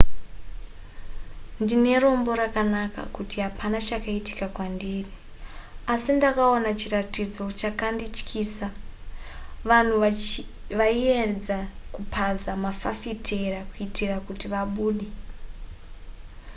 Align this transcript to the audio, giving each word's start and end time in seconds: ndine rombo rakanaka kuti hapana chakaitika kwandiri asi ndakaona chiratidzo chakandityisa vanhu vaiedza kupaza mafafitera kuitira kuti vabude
ndine 1.61 1.93
rombo 2.03 2.31
rakanaka 2.41 3.01
kuti 3.15 3.35
hapana 3.45 3.77
chakaitika 3.87 4.45
kwandiri 4.55 5.11
asi 5.93 6.09
ndakaona 6.17 6.69
chiratidzo 6.79 7.43
chakandityisa 7.59 8.67
vanhu 9.69 9.95
vaiedza 10.77 11.59
kupaza 11.95 12.51
mafafitera 12.65 13.59
kuitira 13.71 14.15
kuti 14.27 14.45
vabude 14.53 15.07